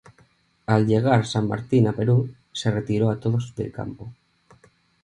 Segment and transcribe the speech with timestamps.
[0.65, 4.11] Al llegar San Martín a Perú se retiró a todos de campo.